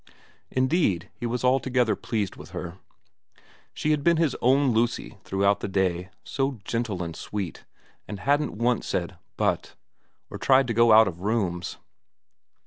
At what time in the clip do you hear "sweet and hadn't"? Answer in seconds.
7.15-8.57